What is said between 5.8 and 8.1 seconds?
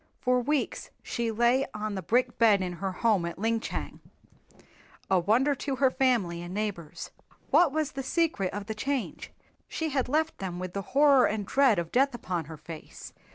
family and neighbors. What was the